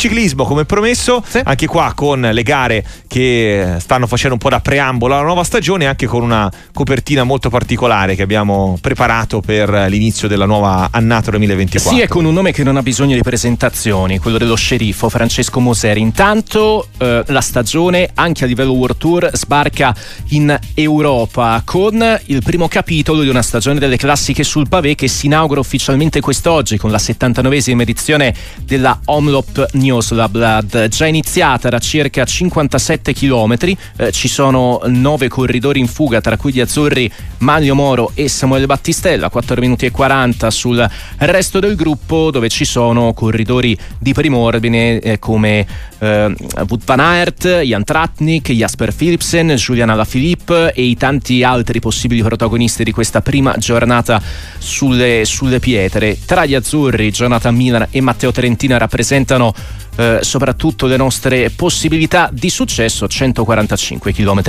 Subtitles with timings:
[0.00, 1.42] ciclismo, come promesso, sì.
[1.44, 5.84] anche qua con le gare che stanno facendo un po' da preambolo alla nuova stagione,
[5.84, 11.92] anche con una copertina molto particolare che abbiamo preparato per l'inizio della nuova annata 2024.
[11.92, 15.60] Sì, e con un nome che non ha bisogno di presentazioni, quello dello sceriffo Francesco
[15.60, 16.00] Moseri.
[16.00, 19.94] Intanto eh, la stagione, anche a livello World Tour, sbarca
[20.28, 25.26] in Europa con il primo capitolo di una stagione delle classiche sul pavé che si
[25.26, 32.24] inaugura ufficialmente quest'oggi con la 79esima edizione della Omlop News Blood, già iniziata da circa
[32.24, 33.56] 57 km.
[33.96, 38.66] Eh, ci sono nove corridori in fuga, tra cui gli azzurri Mario Moro e Samuele
[38.66, 44.38] Battistella, 4 minuti e 40 sul resto del gruppo, dove ci sono corridori di primo
[44.38, 45.66] ordine eh, come
[45.98, 46.34] eh,
[46.68, 52.84] Wout van Aert, Jan Tratnik, Jasper Philipsen, Julian Alaphilippe e i tanti altri possibili protagonisti
[52.84, 54.22] di questa prima giornata
[54.58, 56.16] sulle, sulle pietre.
[56.24, 59.52] Tra gli azzurri, Jonathan Milan e Matteo Trentina rappresentano
[60.00, 64.40] eh, soprattutto le nostre possibilità di successo 145 km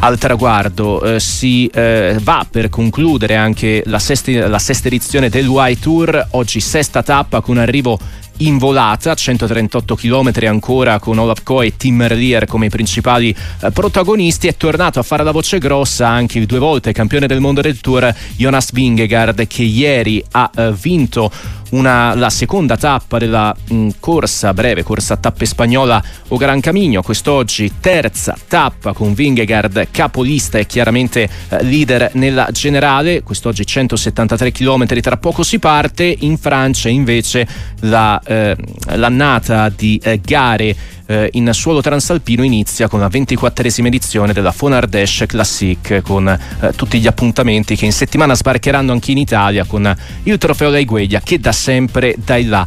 [0.00, 1.02] al traguardo.
[1.02, 6.26] Eh, si eh, va per concludere anche la sesta, la sesta edizione del Y Tour.
[6.32, 7.98] Oggi sesta tappa con arrivo
[8.40, 14.46] in volata, 138 km ancora con Olaf Coe e Tim Merlier come principali eh, protagonisti.
[14.46, 18.14] È tornato a fare la voce grossa anche due volte campione del mondo del Tour
[18.36, 21.30] Jonas Vingegaard che ieri ha eh, vinto
[21.70, 27.02] una, la seconda tappa della mh, mm, corsa breve, corsa tappe spagnola o Gran Camino.
[27.02, 33.22] Quest'oggi terza tappa con Vingegaard capolista e chiaramente eh, leader nella generale.
[33.22, 36.14] Quest'oggi 173 km, tra poco si parte.
[36.20, 37.46] In Francia invece
[37.80, 38.56] la, eh,
[38.94, 45.24] l'annata di eh, gare eh, in suolo transalpino inizia con la 24esima edizione della Fonardesh
[45.26, 49.92] Classic con eh, tutti gli appuntamenti che in settimana sbarcheranno anche in Italia con
[50.22, 52.64] il trofeo Laigueglia che da sempre dai là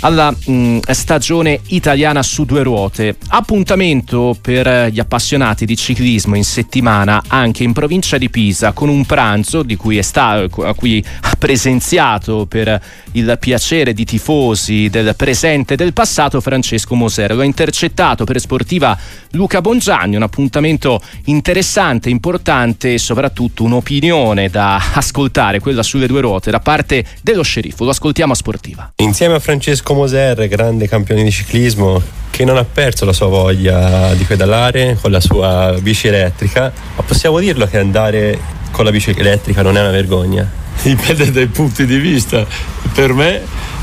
[0.00, 3.16] alla mh, mm, stagione italiana su due ruote.
[3.28, 9.04] Appuntamento per gli appassionati di ciclismo in settimana anche in provincia di Pisa con un
[9.04, 12.80] pranzo di cui sta, a cui ha presenziato per
[13.12, 17.34] il piacere di tifosi del presente e del passato Francesco Moser.
[17.34, 18.98] Lo ha intercettato per sportiva
[19.32, 26.50] Luca Bongianni, un appuntamento interessante, importante e soprattutto un'opinione da ascoltare, quella sulle due ruote,
[26.50, 27.84] da parte dello sceriffo.
[27.84, 28.92] Lo ascoltiamo a sportiva.
[28.96, 34.12] Insieme a Francesco Moser, grande campione di ciclismo, che non ha perso la sua voglia
[34.14, 38.38] di pedalare con la sua bici elettrica, ma possiamo dirlo che andare
[38.70, 40.64] con la bici elettrica non è una vergogna.
[40.82, 42.46] Dipende dai punti di vista.
[42.92, 43.40] Per me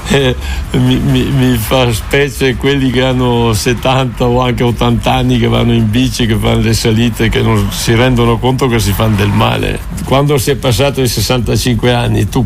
[0.10, 0.36] eh,
[0.74, 5.74] mi, mi, mi, fa specie quelli che hanno 70 o anche 80 anni che vanno
[5.74, 9.30] in bici, che fanno le salite, che non si rendono conto che si fanno del
[9.30, 9.80] male.
[10.06, 12.46] Quando si è passato i 65 anni tu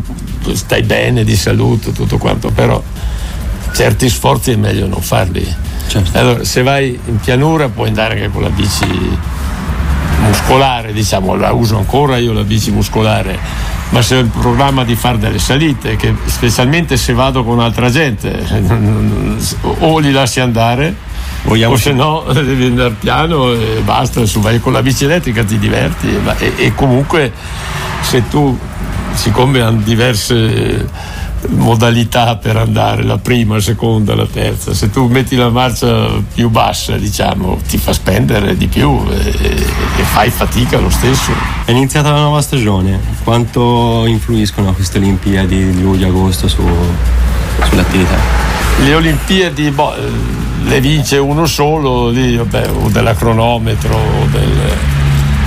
[0.52, 2.82] stai bene di salute, tutto quanto, però
[3.72, 5.54] certi sforzi è meglio non farli.
[5.86, 6.18] Certo.
[6.18, 8.86] Allora, se vai in pianura puoi andare anche con la bici
[10.20, 14.94] muscolare, diciamo, la uso ancora io la bici muscolare ma se ho il programma di
[14.94, 18.44] fare delle salite, che specialmente se vado con altra gente,
[19.62, 21.06] o li lasci andare,
[21.44, 25.44] Vogliamo o se no devi andare piano e basta, su, vai con la bici elettrica
[25.44, 26.08] ti diverti
[26.38, 27.32] e, e comunque
[28.00, 28.58] se tu
[29.14, 30.86] siccome hanno diverse
[31.48, 34.74] modalità per andare, la prima, la seconda, la terza.
[34.74, 40.02] Se tu metti la marcia più bassa, diciamo, ti fa spendere di più e, e
[40.02, 41.32] fai fatica lo stesso.
[41.64, 46.62] È iniziata la nuova stagione, quanto influiscono queste Olimpiadi di luglio-agosto su,
[47.68, 48.16] sull'attività?
[48.80, 49.94] Le Olimpiadi boh,
[50.64, 54.76] le vince uno solo, lì, vabbè, o della cronometro o del,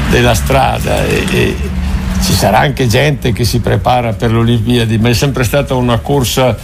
[0.09, 1.05] della strada.
[1.05, 1.79] E, e,
[2.21, 5.97] ci sarà anche gente che si prepara per le Olimpiadi, ma è sempre stata una
[5.97, 6.55] corsa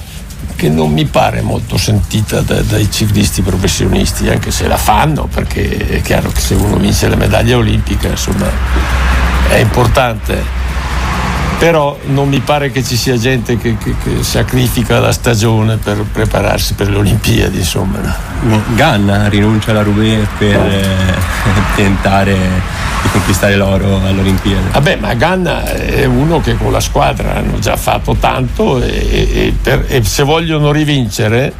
[0.55, 5.87] che non mi pare molto sentita da, dai ciclisti professionisti, anche se la fanno, perché
[5.87, 8.49] è chiaro che se uno vince la medaglia olimpica, insomma,
[9.49, 10.65] è importante.
[11.59, 16.05] Però non mi pare che ci sia gente che, che, che sacrifica la stagione per
[16.11, 17.97] prepararsi per le Olimpiadi insomma.
[18.75, 20.85] Ganna rinuncia alla Roubaix per eh,
[21.75, 22.35] tentare
[23.07, 24.69] di conquistare l'oro all'Olimpiade.
[24.71, 29.53] Vabbè ma Ganna è uno che con la squadra hanno già fatto tanto e, e,
[29.59, 31.53] per, e se vogliono rivincere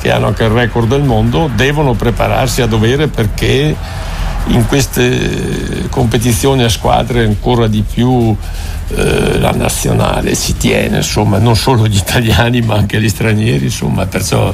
[0.00, 3.74] che hanno anche il record del mondo devono prepararsi a dovere perché
[4.46, 8.36] in queste competizioni a squadre ancora di più
[8.88, 14.04] eh, la nazionale si tiene, insomma, non solo gli italiani ma anche gli stranieri, insomma,
[14.06, 14.52] perciò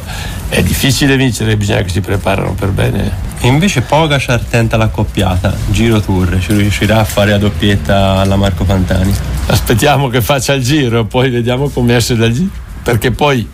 [0.49, 3.29] è difficile vincere, bisogna che si preparano per bene.
[3.41, 8.65] E invece Pogacar tenta l'accoppiata, Giro Tour, ci riuscirà a fare la doppietta alla Marco
[8.65, 9.13] Pantani?
[9.47, 12.51] Aspettiamo che faccia il giro, poi vediamo come esce dal giro,
[12.83, 13.49] perché poi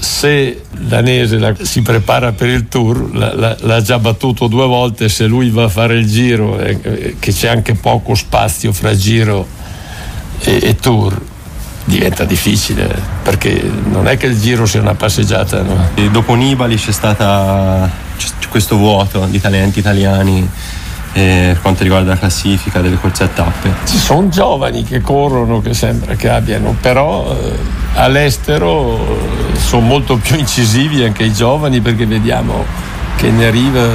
[0.00, 5.08] se Danese la, si prepara per il tour, la, la, l'ha già battuto due volte,
[5.08, 9.46] se lui va a fare il giro, eh, che c'è anche poco spazio fra giro
[10.40, 11.18] e, e, tour,
[11.84, 12.88] diventa difficile
[13.22, 15.62] perché non è che il giro sia una passeggiata.
[15.62, 15.90] No?
[16.10, 18.08] dopo Nibali c'è stato
[18.48, 20.48] questo vuoto di talenti italiani
[21.12, 23.72] per quanto riguarda la classifica delle corse a tappe.
[23.84, 27.56] Ci sono giovani che corrono che sembra che abbiano, però eh,
[27.94, 32.64] all'estero eh, sono molto più incisivi anche i giovani perché vediamo
[33.16, 33.90] che ne arriva eh,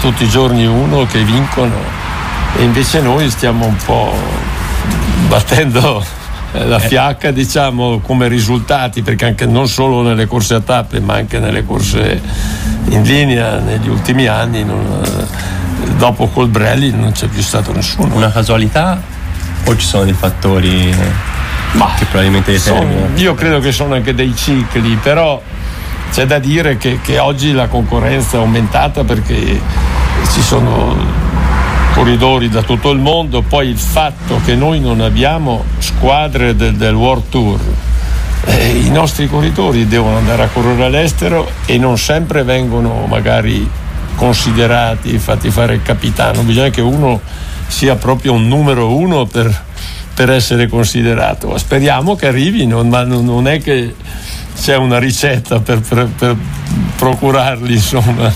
[0.00, 1.74] tutti i giorni uno che vincono
[2.56, 4.12] e invece noi stiamo un po'
[5.28, 6.02] battendo
[6.52, 11.14] eh, la fiacca diciamo come risultati perché anche non solo nelle corse a tappe ma
[11.14, 12.20] anche nelle corse
[12.88, 15.04] in linea negli ultimi anni non,
[15.96, 18.14] dopo Colbrelli non c'è più stato nessuno.
[18.14, 19.00] Una casualità
[19.64, 20.94] o ci sono dei fattori
[21.72, 23.16] Ma che probabilmente determinano?
[23.16, 25.40] Io credo che sono anche dei cicli, però
[26.12, 29.60] c'è da dire che, che oggi la concorrenza è aumentata perché
[30.32, 30.96] ci sono
[31.92, 36.94] corridori da tutto il mondo, poi il fatto che noi non abbiamo squadre del, del
[36.94, 37.60] World Tour,
[38.44, 43.68] eh, i nostri corridori devono andare a correre all'estero e non sempre vengono magari
[44.16, 47.20] considerati, fatti fare il capitano, bisogna che uno
[47.68, 49.64] sia proprio un numero uno per,
[50.14, 51.56] per essere considerato.
[51.58, 53.94] Speriamo che arrivino, ma non è che
[54.60, 56.36] c'è una ricetta per, per, per
[56.96, 58.32] procurarli, insomma.